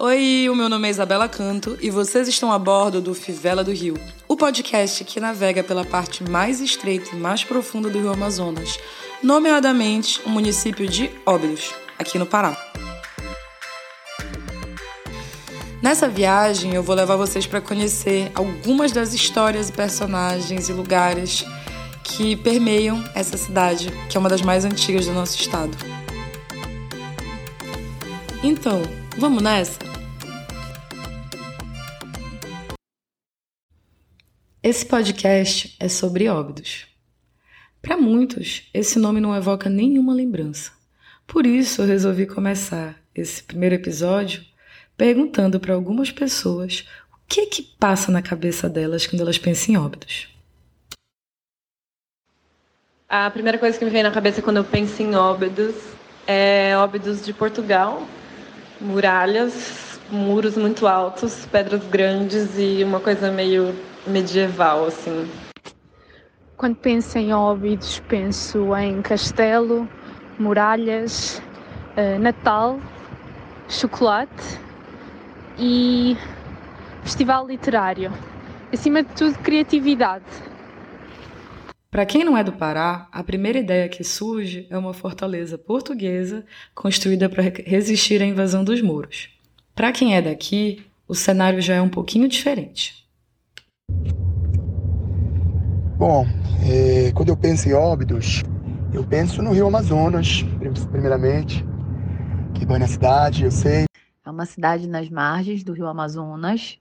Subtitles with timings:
[0.00, 3.72] Oi, o meu nome é Isabela Canto e vocês estão a bordo do Fivela do
[3.72, 8.78] Rio, o podcast que navega pela parte mais estreita e mais profunda do Rio Amazonas,
[9.20, 12.56] nomeadamente o município de Óbidos, aqui no Pará.
[15.82, 21.44] Nessa viagem, eu vou levar vocês para conhecer algumas das histórias e personagens e lugares
[22.04, 25.76] que permeiam essa cidade, que é uma das mais antigas do nosso estado.
[28.44, 28.80] Então,
[29.16, 29.87] vamos nessa?
[34.70, 36.86] Esse podcast é sobre Óbidos.
[37.80, 40.72] Para muitos, esse nome não evoca nenhuma lembrança.
[41.26, 44.44] Por isso, eu resolvi começar esse primeiro episódio
[44.94, 49.78] perguntando para algumas pessoas o que que passa na cabeça delas quando elas pensam em
[49.78, 50.28] Óbidos.
[53.08, 55.76] A primeira coisa que me vem na cabeça quando eu penso em Óbidos
[56.26, 58.06] é Óbidos de Portugal,
[58.78, 63.74] muralhas, muros muito altos, pedras grandes e uma coisa meio
[64.08, 65.28] medieval, assim.
[66.56, 69.88] Quando penso em Óbidos, penso em castelo,
[70.38, 71.40] muralhas,
[71.96, 72.80] uh, Natal,
[73.68, 74.58] chocolate
[75.58, 76.16] e
[77.02, 78.12] festival literário.
[78.72, 80.24] Acima de tudo, criatividade.
[81.90, 86.44] Para quem não é do Pará, a primeira ideia que surge é uma fortaleza portuguesa
[86.74, 89.30] construída para resistir à invasão dos mouros.
[89.74, 93.07] Para quem é daqui, o cenário já é um pouquinho diferente.
[95.98, 96.24] Bom,
[96.64, 98.44] é, quando eu penso em Óbidos,
[98.94, 100.46] eu penso no Rio Amazonas,
[100.92, 101.66] primeiramente,
[102.54, 103.86] que banha a cidade, eu sei.
[104.24, 106.78] É uma cidade nas margens do Rio Amazonas.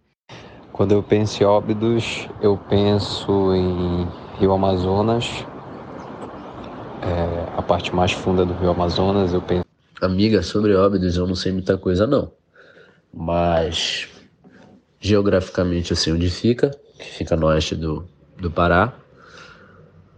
[0.72, 4.08] Quando eu penso em Óbidos, eu penso em
[4.40, 5.44] Rio Amazonas,
[7.02, 9.66] é, a parte mais funda do Rio Amazonas, eu penso.
[10.00, 12.32] Amiga, sobre Óbidos eu não sei muita coisa não,
[13.12, 14.08] mas
[15.00, 18.08] geograficamente assim onde fica, que fica no oeste do,
[18.40, 18.94] do Pará,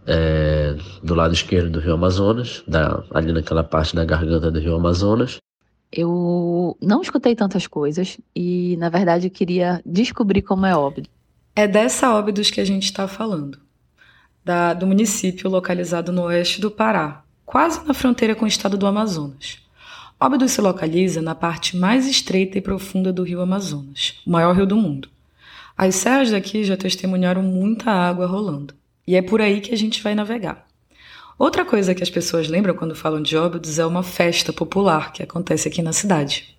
[0.06, 4.74] é, do lado esquerdo do Rio Amazonas, da, ali naquela parte da garganta do Rio
[4.74, 5.38] Amazonas.
[5.92, 11.10] Eu não escutei tantas coisas e, na verdade, eu queria descobrir como é Óbidos.
[11.54, 13.58] É dessa Óbidos que a gente está falando,
[14.44, 18.86] da, do município localizado no oeste do Pará, quase na fronteira com o estado do
[18.86, 19.58] Amazonas.
[20.18, 24.66] Óbidos se localiza na parte mais estreita e profunda do rio Amazonas, o maior rio
[24.66, 25.08] do mundo.
[25.82, 28.74] As serras daqui já testemunharam muita água rolando,
[29.06, 30.66] e é por aí que a gente vai navegar.
[31.38, 35.22] Outra coisa que as pessoas lembram quando falam de Óbidos é uma festa popular que
[35.22, 36.54] acontece aqui na cidade.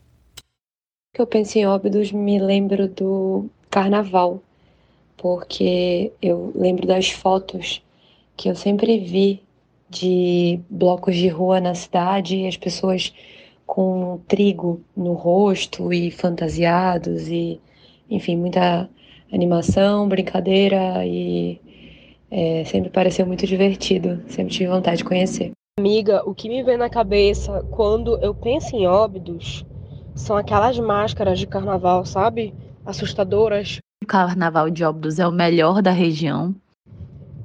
[1.15, 4.41] Eu penso em Óbidos me lembro do carnaval,
[5.15, 7.79] porque eu lembro das fotos
[8.35, 9.43] que eu sempre vi
[9.87, 13.13] de blocos de rua na cidade e as pessoas
[13.67, 17.61] com trigo no rosto e fantasiados e
[18.09, 18.89] enfim muita
[19.31, 21.59] animação, brincadeira e
[22.29, 25.51] é, sempre pareceu muito divertido, sempre tive vontade de conhecer.
[25.79, 29.65] Amiga, o que me vem na cabeça quando eu penso em Óbidos
[30.13, 32.53] são aquelas máscaras de carnaval, sabe?
[32.85, 33.79] Assustadoras.
[34.03, 36.53] O carnaval de Óbidos é o melhor da região.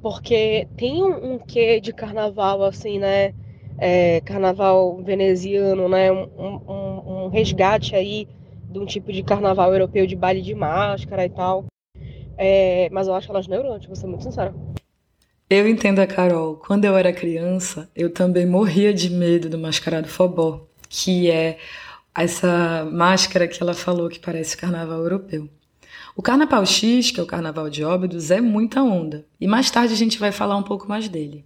[0.01, 3.33] Porque tem um, um quê de carnaval, assim, né?
[3.79, 6.11] É, carnaval veneziano, né?
[6.11, 8.27] Um, um, um resgate aí
[8.69, 11.65] de um tipo de carnaval europeu de baile de máscara e tal.
[12.37, 14.53] É, mas eu acho elas neurantes, vou ser muito sincera.
[15.49, 16.57] Eu entendo a Carol.
[16.57, 21.57] Quando eu era criança, eu também morria de medo do mascarado fobó, que é
[22.13, 25.49] essa máscara que ela falou que parece carnaval europeu.
[26.15, 29.93] O Carnaval X, que é o Carnaval de Óbidos, é muita onda, e mais tarde
[29.93, 31.45] a gente vai falar um pouco mais dele.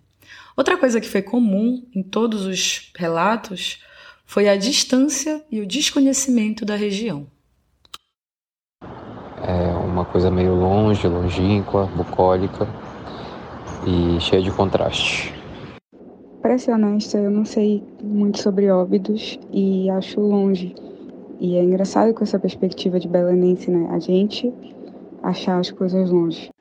[0.56, 3.84] Outra coisa que foi comum em todos os relatos
[4.26, 7.28] foi a distância e o desconhecimento da região
[9.44, 12.68] é uma coisa meio longe, longínqua, bucólica
[13.86, 15.34] e cheia de contraste.
[16.42, 20.76] Para ser honesta, eu não sei muito sobre óbidos e acho longe.
[21.40, 23.88] E é engraçado com essa perspectiva de belenense, né?
[23.92, 24.54] A gente
[25.24, 26.52] achar as coisas longe.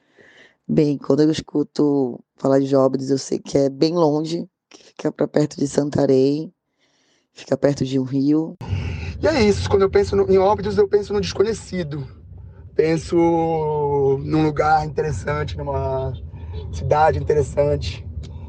[0.67, 5.12] Bem, quando eu escuto falar de óbidos, eu sei que é bem longe, que fica
[5.12, 6.53] para perto de Santarém,
[7.33, 8.56] fica perto de um rio.
[9.23, 12.19] E é isso, quando eu penso no, em óbidos, eu penso no desconhecido
[12.81, 13.15] penso
[14.25, 16.15] num lugar interessante, numa
[16.73, 18.06] cidade interessante,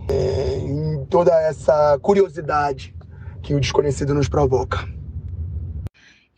[0.10, 2.96] é, em toda essa curiosidade
[3.44, 4.88] que o desconhecido nos provoca.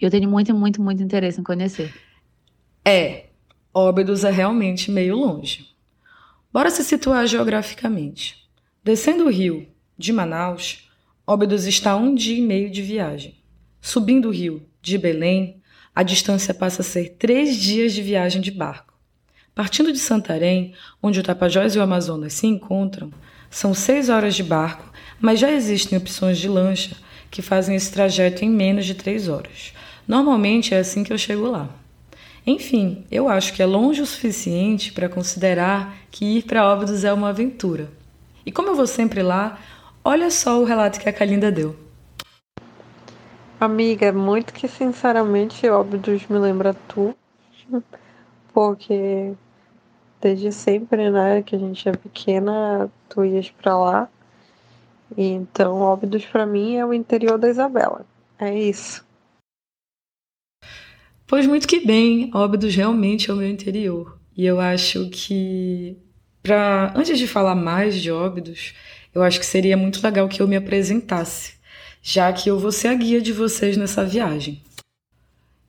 [0.02, 1.94] Eu tenho muito, muito, muito interesse em conhecer.
[2.84, 3.26] É,
[3.72, 5.68] Óbidos é realmente meio longe.
[6.52, 8.50] Bora se situar geograficamente.
[8.84, 10.90] Descendo o rio de Manaus,
[11.28, 13.36] Óbidos está a um dia e meio de viagem.
[13.80, 15.62] Subindo o rio de Belém,
[15.96, 18.94] a distância passa a ser três dias de viagem de barco.
[19.54, 23.12] Partindo de Santarém, onde o Tapajós e o Amazonas se encontram,
[23.50, 24.92] são seis horas de barco,
[25.22, 26.96] mas já existem opções de lancha
[27.30, 29.74] que fazem esse trajeto em menos de três horas.
[30.08, 31.70] Normalmente é assim que eu chego lá.
[32.46, 37.14] Enfim, eu acho que é longe o suficiente para considerar que ir para Óbidos é
[37.14, 37.90] uma aventura.
[38.46, 39.60] E como eu vou sempre lá,
[40.04, 41.83] olha só o relato que a Kalinda deu.
[43.64, 47.16] Amiga, muito que sinceramente Óbidos me lembra tu,
[48.54, 49.34] porque
[50.20, 54.10] desde sempre, né, que a gente é pequena, tu ias para lá.
[55.16, 58.06] E então, Óbidos para mim é o interior da Isabela.
[58.38, 59.06] É isso.
[61.26, 64.20] Pois muito que bem, Óbidos realmente é o meu interior.
[64.36, 65.98] E eu acho que,
[66.42, 68.74] pra, antes de falar mais de Óbidos,
[69.16, 71.63] eu acho que seria muito legal que eu me apresentasse,
[72.06, 74.62] já que eu vou ser a guia de vocês nessa viagem.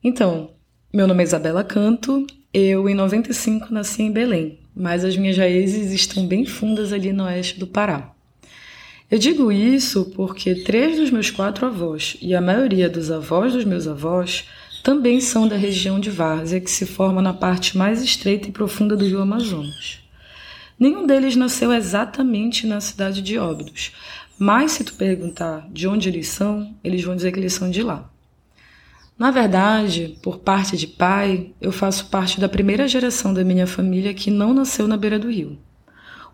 [0.03, 0.51] Então,
[0.93, 5.93] meu nome é Isabela Canto, eu em 95 nasci em Belém, mas as minhas raízes
[5.93, 8.13] estão bem fundas ali no oeste do Pará.
[9.09, 13.63] Eu digo isso porque três dos meus quatro avós e a maioria dos avós dos
[13.63, 14.45] meus avós
[14.83, 18.95] também são da região de Várzea, que se forma na parte mais estreita e profunda
[18.95, 20.04] do rio Amazonas.
[20.77, 23.93] Nenhum deles nasceu exatamente na cidade de Óbidos,
[24.37, 27.81] mas se tu perguntar de onde eles são, eles vão dizer que eles são de
[27.81, 28.09] lá.
[29.17, 34.13] Na verdade, por parte de pai, eu faço parte da primeira geração da minha família
[34.13, 35.57] que não nasceu na beira do rio.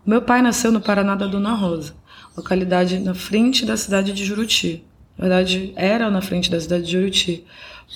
[0.04, 1.94] O meu pai nasceu no Paraná da Dona Rosa,
[2.36, 4.84] localidade na frente da cidade de Juruti.
[5.16, 7.44] Na verdade, era na frente da cidade de Juruti,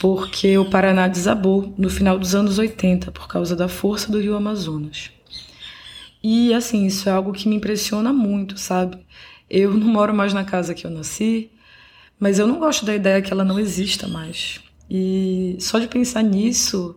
[0.00, 4.37] porque o Paraná desabou no final dos anos 80 por causa da força do rio
[4.37, 5.15] Amazonas.
[6.28, 8.99] E assim, isso é algo que me impressiona muito, sabe?
[9.49, 11.52] Eu não moro mais na casa que eu nasci,
[12.19, 14.61] mas eu não gosto da ideia que ela não exista mais.
[14.90, 16.96] E só de pensar nisso,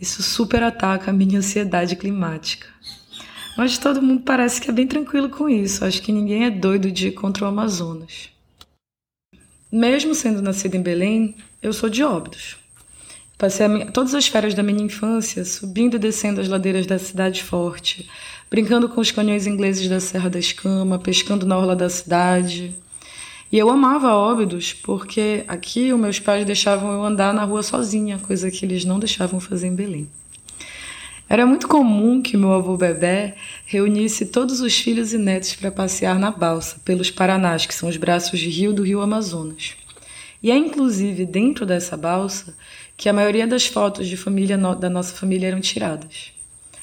[0.00, 2.68] isso super ataca a minha ansiedade climática.
[3.58, 5.84] Mas todo mundo parece que é bem tranquilo com isso.
[5.84, 8.28] Acho que ninguém é doido de ir contra o Amazonas.
[9.72, 12.56] Mesmo sendo nascida em Belém, eu sou de Óbidos.
[13.40, 17.42] Passei minha, todas as férias da minha infância subindo e descendo as ladeiras da cidade
[17.42, 18.06] forte,
[18.50, 22.74] brincando com os canhões ingleses da Serra da Escama, pescando na orla da cidade.
[23.52, 28.18] E eu amava Óbidos porque aqui os meus pais deixavam eu andar na rua sozinha,
[28.18, 30.08] coisa que eles não deixavam fazer em Belém.
[31.28, 36.18] Era muito comum que meu avô Bebé reunisse todos os filhos e netos para passear
[36.18, 39.76] na balsa pelos Paranás, que são os braços de rio do rio Amazonas.
[40.42, 42.52] E é inclusive dentro dessa balsa
[42.96, 46.39] que a maioria das fotos de família da nossa família eram tiradas.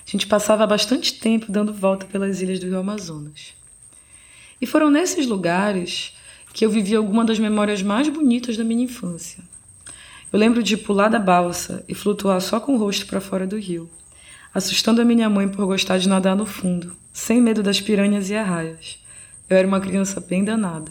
[0.07, 3.53] A gente passava bastante tempo dando volta pelas ilhas do Rio Amazonas.
[4.61, 6.15] E foram nesses lugares
[6.53, 9.43] que eu vivi alguma das memórias mais bonitas da minha infância.
[10.31, 13.59] Eu lembro de pular da balsa e flutuar só com o rosto para fora do
[13.59, 13.89] rio,
[14.53, 18.35] assustando a minha mãe por gostar de nadar no fundo, sem medo das piranhas e
[18.35, 19.03] arraias.
[19.49, 20.89] Eu era uma criança bem danada.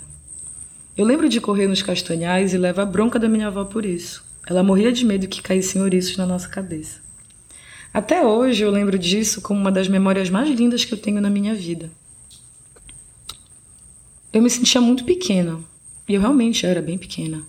[0.94, 4.22] Eu lembro de correr nos castanhais e levar bronca da minha avó por isso.
[4.46, 7.05] Ela morria de medo que caíssem ouriços na nossa cabeça.
[7.92, 11.30] Até hoje eu lembro disso como uma das memórias mais lindas que eu tenho na
[11.30, 11.90] minha vida.
[14.32, 15.58] Eu me sentia muito pequena,
[16.08, 17.42] e eu realmente era bem pequena,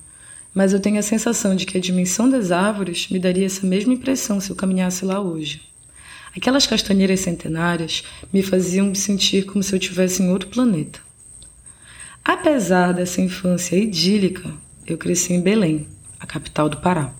[0.53, 3.93] mas eu tenho a sensação de que a dimensão das árvores me daria essa mesma
[3.93, 5.61] impressão se eu caminhasse lá hoje.
[6.35, 10.99] Aquelas castanheiras centenárias me faziam me sentir como se eu estivesse em outro planeta.
[12.23, 14.53] Apesar dessa infância idílica,
[14.85, 15.87] eu cresci em Belém,
[16.19, 17.13] a capital do Pará.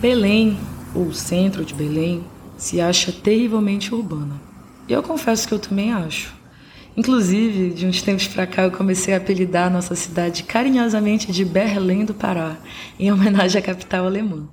[0.00, 0.58] Belém,
[0.94, 2.24] ou centro de Belém,
[2.56, 4.40] se acha terrivelmente urbana.
[4.88, 6.34] E eu confesso que eu também acho.
[6.96, 11.44] Inclusive, de uns tempos para cá, eu comecei a apelidar a nossa cidade carinhosamente de
[11.44, 12.58] Berlim do Pará,
[12.98, 14.48] em homenagem à capital alemã.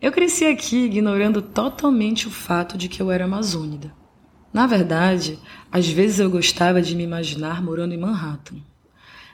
[0.00, 3.94] Eu cresci aqui ignorando totalmente o fato de que eu era amazônida.
[4.52, 5.38] Na verdade,
[5.70, 8.56] às vezes eu gostava de me imaginar morando em Manhattan.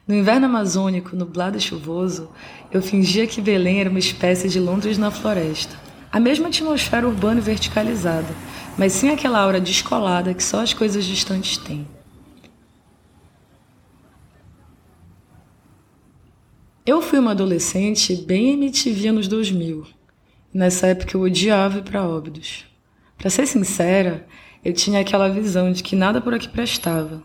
[0.06, 2.30] No inverno amazônico, nublado e chuvoso,
[2.70, 5.76] eu fingia que Belém era uma espécie de Londres na floresta.
[6.12, 8.32] A mesma atmosfera urbana e verticalizada,
[8.78, 11.88] mas sem aquela aura descolada que só as coisas distantes têm.
[16.86, 19.88] Eu fui uma adolescente bem MTV nos 2000.
[20.54, 22.64] Nessa época eu odiava ir para Óbidos.
[23.18, 24.24] Para ser sincera,
[24.64, 27.24] eu tinha aquela visão de que nada por aqui prestava.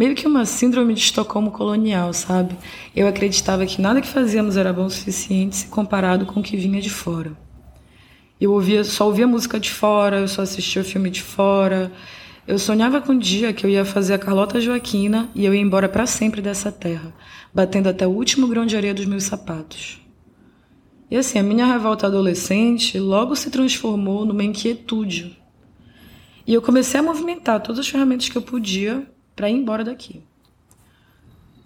[0.00, 2.56] Meio que uma síndrome de Estocolmo colonial, sabe?
[2.96, 6.56] Eu acreditava que nada que fazíamos era bom o suficiente se comparado com o que
[6.56, 7.36] vinha de fora.
[8.40, 11.92] Eu ouvia, só ouvia música de fora, eu só assistia filme de fora.
[12.48, 15.60] Eu sonhava com um dia que eu ia fazer a Carlota Joaquina e eu ia
[15.60, 17.12] embora para sempre dessa terra,
[17.52, 20.00] batendo até o último grão de areia dos meus sapatos.
[21.10, 25.38] E assim, a minha revolta adolescente logo se transformou numa inquietude.
[26.46, 29.06] E eu comecei a movimentar todas as ferramentas que eu podia
[29.40, 30.22] para ir embora daqui.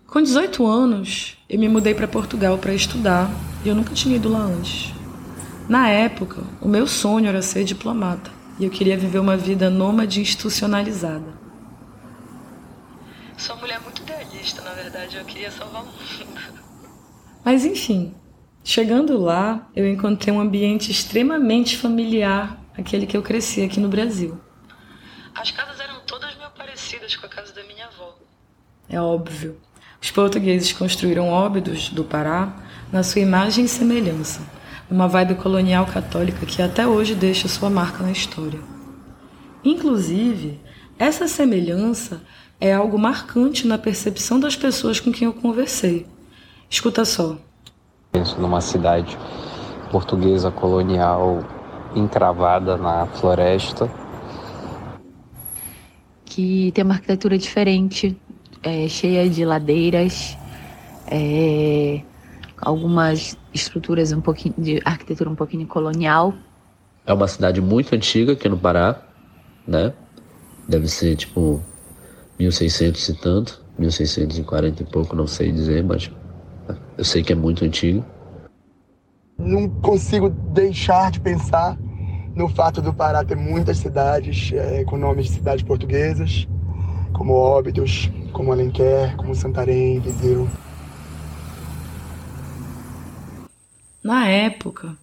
[0.06, 3.28] Com 18 anos, eu me mudei para Portugal para estudar
[3.64, 4.94] e eu nunca tinha ido lá antes.
[5.68, 10.20] Na época, o meu sonho era ser diplomata e eu queria viver uma vida nômade
[10.20, 11.34] institucionalizada.
[13.36, 16.60] Sou uma mulher muito idealista, na verdade, eu queria salvar o mundo.
[17.44, 18.14] Mas enfim,
[18.62, 24.40] chegando lá, eu encontrei um ambiente extremamente familiar, aquele que eu cresci aqui no Brasil.
[25.34, 28.16] As casas eram todas meio parecidas com a casa da minha avó.
[28.88, 29.56] É óbvio.
[30.00, 32.52] Os portugueses construíram Óbidos do Pará
[32.92, 34.42] na sua imagem e semelhança,
[34.90, 38.60] uma vibe colonial católica que até hoje deixa sua marca na história.
[39.64, 40.60] Inclusive,
[40.98, 42.20] essa semelhança
[42.60, 46.06] é algo marcante na percepção das pessoas com quem eu conversei.
[46.68, 47.36] Escuta só.
[48.12, 49.18] Penso numa cidade
[49.90, 51.42] portuguesa colonial
[51.94, 53.90] encravada na floresta.
[56.24, 58.16] Que tem uma arquitetura diferente,
[58.64, 60.36] é, cheia de ladeiras,
[61.06, 62.00] é,
[62.60, 66.34] algumas estruturas um pouquinho de arquitetura um pouquinho colonial.
[67.06, 69.02] É uma cidade muito antiga aqui no Pará,
[69.68, 69.92] né?
[70.66, 71.62] Deve ser tipo
[72.38, 76.10] 1600 e tanto, 1640 e pouco, não sei dizer, mas
[76.96, 78.02] eu sei que é muito antigo.
[79.36, 81.76] Não consigo deixar de pensar
[82.34, 86.48] no fato do Pará ter muitas cidades é, com nomes de cidades portuguesas,
[87.12, 90.46] como Óbidos, como Alenquer, como Santarém, Viseu.
[94.02, 94.94] Na época,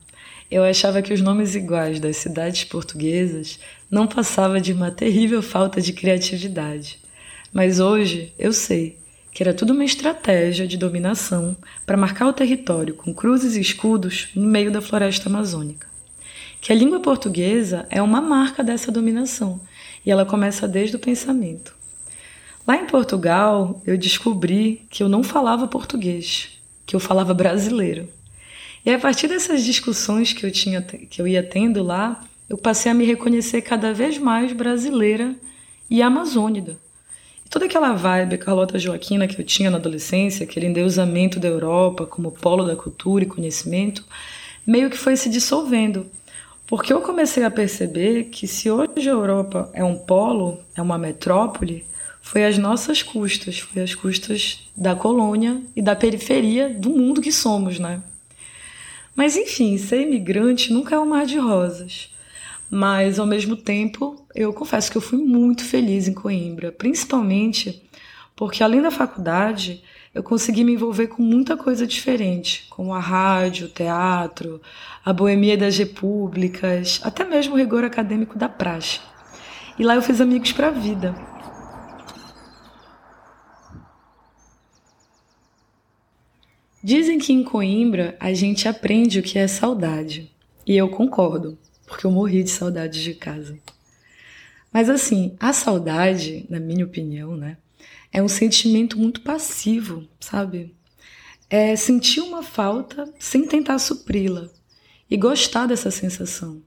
[0.52, 3.58] eu achava que os nomes iguais das cidades portuguesas
[3.90, 7.00] não passava de uma terrível falta de criatividade.
[7.52, 9.00] Mas hoje eu sei
[9.34, 14.28] que era tudo uma estratégia de dominação para marcar o território com cruzes e escudos
[14.36, 15.88] no meio da floresta amazônica.
[16.60, 19.60] Que a língua portuguesa é uma marca dessa dominação
[20.06, 21.81] e ela começa desde o pensamento.
[22.68, 28.08] Lá em Portugal, eu descobri que eu não falava português, que eu falava brasileiro.
[28.86, 32.92] E a partir dessas discussões que eu tinha que eu ia tendo lá, eu passei
[32.92, 35.36] a me reconhecer cada vez mais brasileira
[35.90, 36.78] e amazônida
[37.52, 42.32] toda aquela vibe Carlota Joaquina que eu tinha na adolescência, aquele endeusamento da Europa como
[42.32, 44.06] polo da cultura e conhecimento,
[44.66, 46.06] meio que foi se dissolvendo.
[46.66, 50.98] Porque eu comecei a perceber que se hoje a Europa é um polo, é uma
[50.98, 51.86] metrópole,
[52.32, 57.30] foi às nossas custas, foi às custas da colônia e da periferia do mundo que
[57.30, 58.02] somos, né?
[59.14, 62.10] Mas enfim, ser imigrante nunca é um mar de rosas.
[62.70, 67.84] Mas, ao mesmo tempo, eu confesso que eu fui muito feliz em Coimbra, principalmente
[68.34, 69.84] porque, além da faculdade,
[70.16, 74.62] eu consegui me envolver com muita coisa diferente, como a rádio, o teatro,
[75.04, 79.02] a boemia das repúblicas, até mesmo o rigor acadêmico da praxe.
[79.78, 81.14] E lá eu fiz amigos para a vida.
[86.84, 90.32] Dizem que em Coimbra a gente aprende o que é saudade.
[90.66, 93.60] E eu concordo porque eu morri de saudade de casa.
[94.74, 97.58] Mas assim, a saudade, na minha opinião, né,
[98.12, 100.74] é um sentimento muito passivo, sabe?
[101.50, 104.50] É sentir uma falta sem tentar supri-la
[105.10, 106.64] e gostar dessa sensação.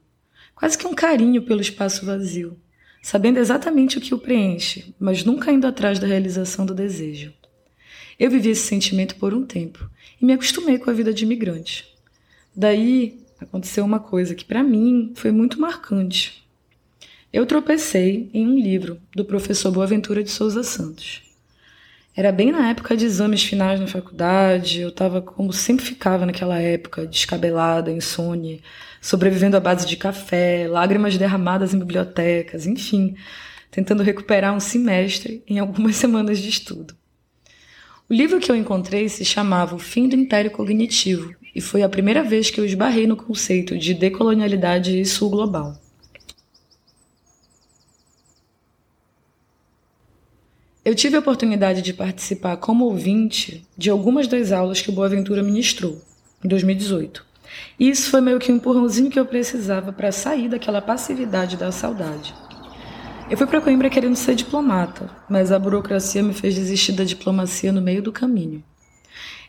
[0.54, 2.56] Quase que um carinho pelo espaço vazio,
[3.02, 7.32] sabendo exatamente o que o preenche, mas nunca indo atrás da realização do desejo.
[8.18, 9.90] Eu vivi esse sentimento por um tempo
[10.20, 11.86] e me acostumei com a vida de imigrante.
[12.54, 16.44] Daí aconteceu uma coisa que para mim foi muito marcante.
[17.32, 21.22] Eu tropecei em um livro do professor Boaventura de Souza Santos.
[22.16, 26.60] Era bem na época de exames finais na faculdade, eu estava como sempre ficava naquela
[26.60, 28.60] época, descabelada, insônia,
[29.00, 33.16] sobrevivendo à base de café, lágrimas derramadas em bibliotecas, enfim,
[33.68, 36.94] tentando recuperar um semestre em algumas semanas de estudo.
[38.08, 41.88] O livro que eu encontrei se chamava O Fim do Império Cognitivo e foi a
[41.88, 45.74] primeira vez que eu esbarrei no conceito de decolonialidade e sul global.
[50.84, 55.42] Eu tive a oportunidade de participar como ouvinte de algumas das aulas que o Boaventura
[55.42, 55.98] ministrou,
[56.44, 57.24] em 2018.
[57.80, 61.72] E isso foi meio que um empurrãozinho que eu precisava para sair daquela passividade da
[61.72, 62.34] saudade.
[63.30, 67.72] Eu fui para Coimbra querendo ser diplomata, mas a burocracia me fez desistir da diplomacia
[67.72, 68.62] no meio do caminho.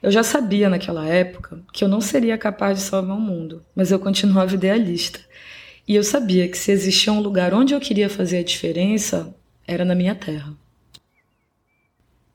[0.01, 3.91] Eu já sabia naquela época que eu não seria capaz de salvar o mundo, mas
[3.91, 5.19] eu continuava idealista.
[5.85, 9.35] E eu sabia que se existia um lugar onde eu queria fazer a diferença,
[9.67, 10.53] era na minha terra.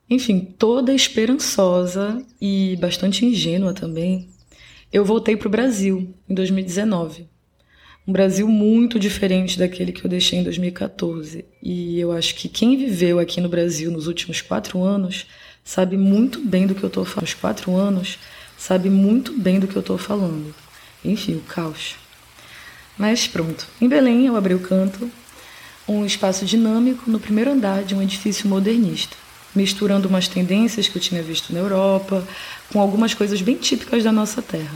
[0.07, 4.29] Enfim, toda esperançosa e bastante ingênua também,
[4.93, 7.30] eu voltei para o Brasil em 2019.
[8.11, 11.45] Um Brasil muito diferente daquele que eu deixei em 2014.
[11.63, 15.25] E eu acho que quem viveu aqui no Brasil nos últimos quatro anos
[15.63, 17.27] sabe muito bem do que eu estou falando.
[17.29, 18.19] Os quatro anos
[18.57, 20.53] sabe muito bem do que eu estou falando.
[21.05, 21.95] Enfim, o caos.
[22.97, 23.65] Mas pronto.
[23.79, 25.09] Em Belém, eu abri o canto,
[25.87, 29.15] um espaço dinâmico no primeiro andar de um edifício modernista,
[29.55, 32.27] misturando umas tendências que eu tinha visto na Europa
[32.73, 34.75] com algumas coisas bem típicas da nossa terra.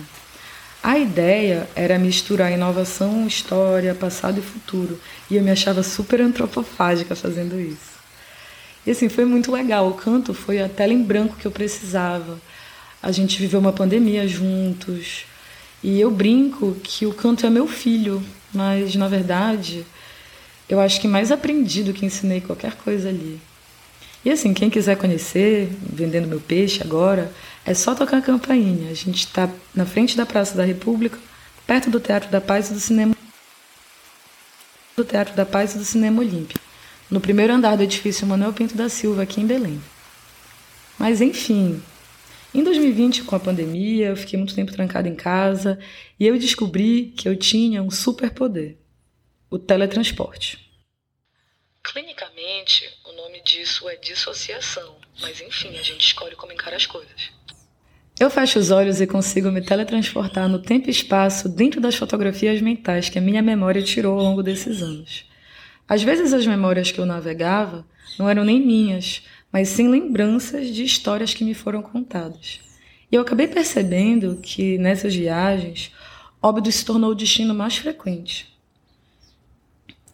[0.86, 5.02] A ideia era misturar inovação, história, passado e futuro,
[5.32, 7.96] e eu me achava super antropofágica fazendo isso.
[8.86, 9.90] E assim, foi muito legal.
[9.90, 12.40] O canto foi a tela em branco que eu precisava.
[13.02, 15.26] A gente viveu uma pandemia juntos.
[15.82, 18.22] E eu brinco que o canto é meu filho,
[18.54, 19.84] mas na verdade,
[20.70, 23.42] eu acho que mais aprendi do que ensinei qualquer coisa ali.
[24.24, 27.32] E assim, quem quiser conhecer, vendendo meu peixe agora,
[27.66, 28.92] é só tocar a campainha.
[28.92, 31.18] A gente está na frente da Praça da República,
[31.66, 33.16] perto do Teatro da Paz e do Cinema
[34.96, 36.60] do Teatro da Paz e do Cinema Olímpico,
[37.12, 39.82] no primeiro andar do edifício Manuel Pinto da Silva, aqui em Belém.
[40.98, 41.84] Mas enfim,
[42.54, 45.78] em 2020, com a pandemia, eu fiquei muito tempo trancada em casa
[46.18, 48.78] e eu descobri que eu tinha um superpoder:
[49.50, 50.64] o teletransporte.
[51.84, 57.32] Clinicamente, o nome disso é dissociação, mas enfim, a gente escolhe como encara as coisas.
[58.18, 62.62] Eu fecho os olhos e consigo me teletransportar no tempo e espaço dentro das fotografias
[62.62, 65.26] mentais que a minha memória tirou ao longo desses anos.
[65.86, 67.86] Às vezes as memórias que eu navegava
[68.18, 72.62] não eram nem minhas, mas sim lembranças de histórias que me foram contadas.
[73.12, 75.92] E eu acabei percebendo que nessas viagens,
[76.42, 78.48] Óbidos se tornou o destino mais frequente.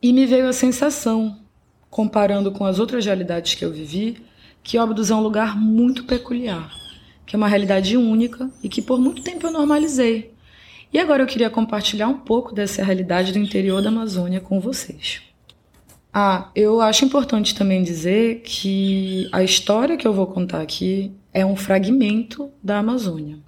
[0.01, 1.37] E me veio a sensação,
[1.87, 4.25] comparando com as outras realidades que eu vivi,
[4.63, 6.80] que Óbidos é um lugar muito peculiar
[7.31, 10.33] que é uma realidade única e que por muito tempo eu normalizei.
[10.91, 15.21] E agora eu queria compartilhar um pouco dessa realidade do interior da Amazônia com vocês.
[16.13, 21.45] Ah, eu acho importante também dizer que a história que eu vou contar aqui é
[21.45, 23.39] um fragmento da Amazônia.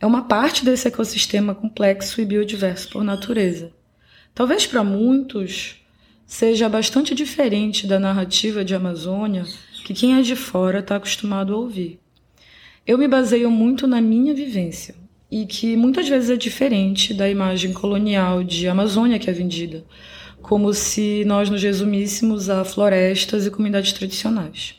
[0.00, 3.70] É uma parte desse ecossistema complexo e biodiverso por natureza.
[4.34, 5.76] Talvez para muitos
[6.26, 9.44] seja bastante diferente da narrativa de Amazônia
[9.84, 12.00] que quem é de fora está acostumado a ouvir.
[12.86, 14.94] Eu me baseio muito na minha vivência
[15.30, 19.82] e que muitas vezes é diferente da imagem colonial de Amazônia que é vendida,
[20.42, 24.74] como se nós nos resumíssemos a florestas e comunidades tradicionais.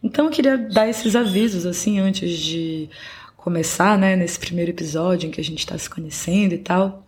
[0.00, 2.88] Então eu queria dar esses avisos assim antes de
[3.36, 7.04] começar, né, nesse primeiro episódio em que a gente está se conhecendo e tal.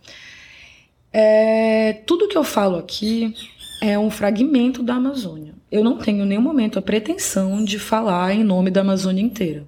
[1.12, 3.32] É, tudo que eu falo aqui
[3.80, 5.54] é um fragmento da Amazônia.
[5.70, 9.64] Eu não tenho em nenhum momento a pretensão de falar em nome da Amazônia inteira.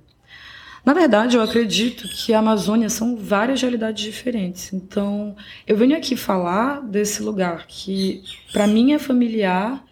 [0.86, 4.72] Na verdade, eu acredito que a Amazônia são várias realidades diferentes.
[4.72, 5.34] Então,
[5.66, 8.22] eu venho aqui falar desse lugar que
[8.52, 9.84] para mim é familiar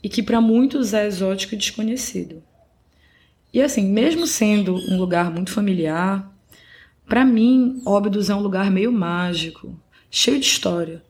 [0.00, 2.44] e que para muitos é exótico e desconhecido.
[3.52, 6.32] E assim, mesmo sendo um lugar muito familiar,
[7.08, 9.76] para mim, Óbidos é um lugar meio mágico,
[10.08, 11.02] cheio de história.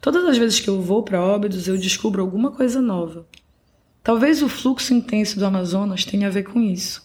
[0.00, 3.26] Todas as vezes que eu vou para Óbidos, eu descubro alguma coisa nova.
[4.04, 7.03] Talvez o fluxo intenso do Amazonas tenha a ver com isso.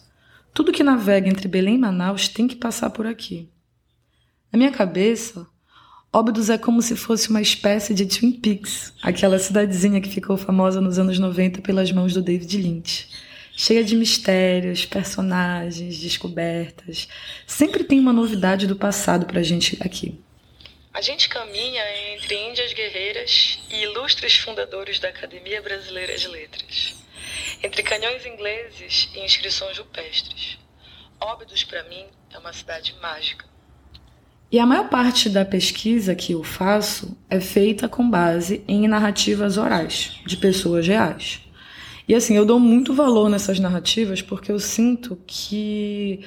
[0.52, 3.48] Tudo que navega entre Belém e Manaus tem que passar por aqui.
[4.52, 5.46] Na minha cabeça,
[6.12, 10.80] Óbidos é como se fosse uma espécie de Twin Peaks, aquela cidadezinha que ficou famosa
[10.80, 13.08] nos anos 90 pelas mãos do David Lynch.
[13.56, 17.06] Cheia de mistérios, personagens, descobertas.
[17.46, 20.20] Sempre tem uma novidade do passado pra gente aqui.
[20.92, 21.82] A gente caminha
[22.12, 26.89] entre índias guerreiras e ilustres fundadores da Academia Brasileira de Letras
[27.62, 30.58] entre canhões ingleses e inscrições rupestres.
[31.20, 33.44] Óbidos, para mim, é uma cidade mágica.
[34.50, 39.56] E a maior parte da pesquisa que eu faço é feita com base em narrativas
[39.56, 41.40] orais, de pessoas reais.
[42.08, 46.24] E assim, eu dou muito valor nessas narrativas porque eu sinto que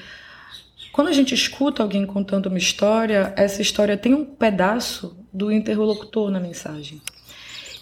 [0.94, 6.32] quando a gente escuta alguém contando uma história, essa história tem um pedaço do interlocutor
[6.32, 7.02] na mensagem.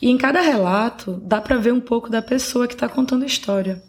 [0.02, 3.28] E em cada relato dá para ver um pouco da pessoa que está contando a
[3.28, 3.84] história.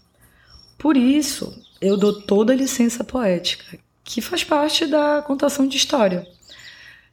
[0.77, 6.29] Por isso, eu dou toda a licença poética, que faz parte da contação de história.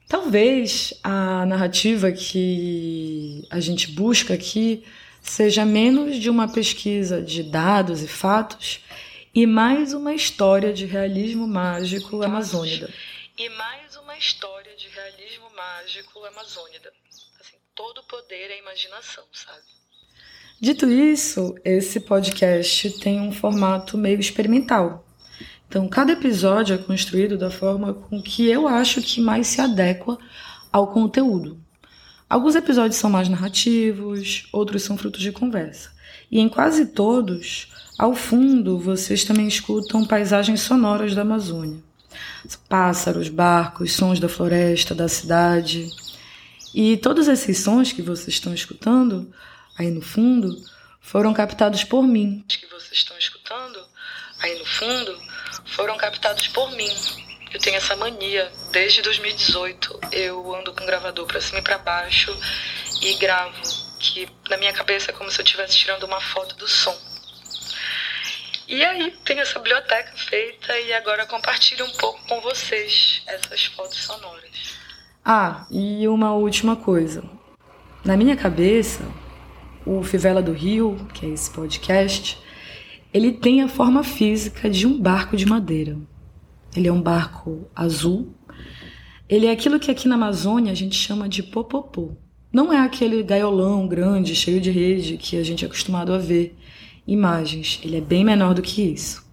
[0.07, 4.83] Talvez a narrativa que a gente busca aqui
[5.21, 8.83] seja menos de uma pesquisa de dados e fatos
[9.33, 12.91] e mais uma história de realismo mágico amazônida.
[13.37, 16.91] E mais uma história de realismo mágico amazônida
[17.79, 19.63] todo o poder é imaginação, sabe?
[20.59, 25.05] Dito isso, esse podcast tem um formato meio experimental,
[25.65, 30.17] Então, cada episódio é construído da forma com que eu acho que mais se adequa
[30.73, 31.57] ao conteúdo.
[32.29, 35.91] Alguns episódios são mais narrativos, outros são frutos de conversa.
[36.29, 41.81] E em quase todos, ao fundo, vocês também escutam paisagens sonoras da Amazônia.
[42.67, 45.87] Pássaros, barcos, sons da floresta, da cidade.
[46.73, 49.33] E todos esses sons que vocês estão escutando
[49.77, 50.55] aí no fundo
[51.01, 52.43] foram captados por mim.
[52.47, 53.79] Que vocês estão escutando
[54.39, 55.19] aí no fundo
[55.65, 56.89] foram captados por mim.
[57.51, 59.99] Eu tenho essa mania desde 2018.
[60.11, 62.37] Eu ando com um gravador para cima e para baixo
[63.01, 63.61] e gravo,
[63.99, 66.95] que na minha cabeça é como se eu estivesse tirando uma foto do som.
[68.67, 73.97] E aí tem essa biblioteca feita e agora compartilho um pouco com vocês essas fotos
[73.97, 74.78] sonoras.
[75.31, 77.23] Ah, e uma última coisa.
[78.03, 79.03] Na minha cabeça,
[79.85, 82.39] o Fivela do Rio, que é esse podcast,
[83.13, 85.95] ele tem a forma física de um barco de madeira.
[86.75, 88.33] Ele é um barco azul.
[89.29, 92.13] Ele é aquilo que aqui na Amazônia a gente chama de popopô.
[92.51, 96.57] Não é aquele gaiolão grande, cheio de rede que a gente é acostumado a ver
[97.05, 97.79] imagens.
[97.83, 99.28] Ele é bem menor do que isso.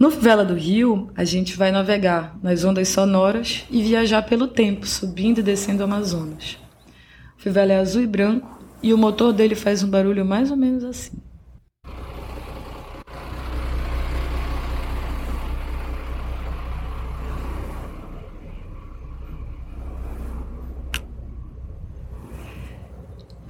[0.00, 4.86] No Vela do Rio, a gente vai navegar nas ondas sonoras e viajar pelo tempo,
[4.86, 6.56] subindo e descendo o Amazonas.
[7.38, 8.48] O Fivela é azul e branco
[8.82, 11.18] e o motor dele faz um barulho mais ou menos assim.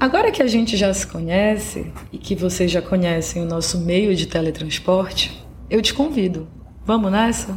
[0.00, 4.16] Agora que a gente já se conhece e que vocês já conhecem o nosso meio
[4.16, 5.39] de teletransporte,
[5.70, 6.48] eu te convido.
[6.85, 7.56] Vamos nessa?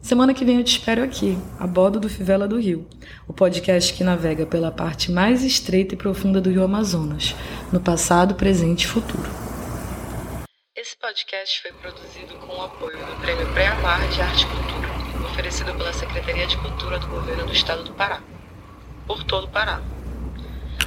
[0.00, 2.88] Semana que vem eu te espero aqui, a bordo do Fivela do Rio,
[3.28, 7.34] o podcast que navega pela parte mais estreita e profunda do Rio Amazonas,
[7.72, 9.28] no passado, presente e futuro.
[10.74, 15.74] Esse podcast foi produzido com o apoio do Prêmio Pré-Amar de Arte e Cultura, oferecido
[15.74, 18.22] pela Secretaria de Cultura do Governo do Estado do Pará,
[19.06, 19.82] por todo o Pará.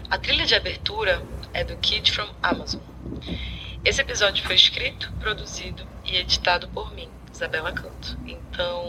[0.09, 1.21] A trilha de abertura
[1.53, 2.81] é do Kid from Amazon.
[3.83, 8.17] Esse episódio foi escrito, produzido e editado por mim, Isabela Canto.
[8.25, 8.85] Então,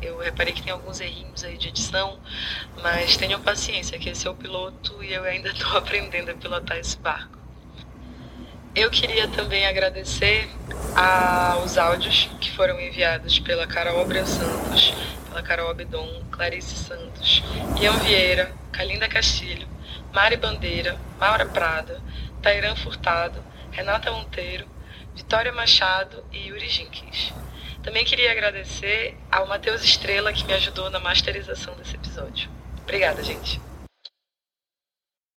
[0.00, 2.16] eu reparei que tem alguns errinhos aí de edição,
[2.80, 6.78] mas tenham paciência, que esse é o piloto e eu ainda estou aprendendo a pilotar
[6.78, 7.38] esse barco.
[8.72, 10.48] Eu queria também agradecer
[10.94, 14.94] aos áudios que foram enviados pela Carol Abreu Santos,
[15.28, 17.42] pela Carol Abdon, Clarice Santos,
[17.80, 19.66] Ian Vieira, Calinda Castilho,
[20.12, 22.00] Mari Bandeira, Maura Prada,
[22.40, 24.66] Tairan Furtado, Renata Monteiro,
[25.14, 27.32] Vitória Machado e Yuri Jenkins.
[27.82, 32.50] Também queria agradecer ao Matheus Estrela que me ajudou na masterização desse episódio.
[32.82, 33.60] Obrigada, gente.